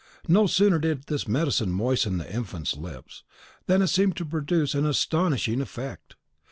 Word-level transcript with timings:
No 0.27 0.47
sooner 0.47 0.79
did 0.79 1.03
this 1.03 1.27
medicine 1.27 1.71
moisten 1.71 2.17
the 2.17 2.33
infant's 2.35 2.75
lips, 2.75 3.21
than 3.67 3.83
it 3.83 3.87
seemed 3.89 4.17
to 4.17 4.25
produce 4.25 4.73
an 4.73 4.87
astonishing 4.87 5.61
effect. 5.61 6.15